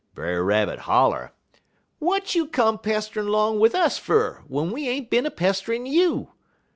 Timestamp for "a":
5.27-5.29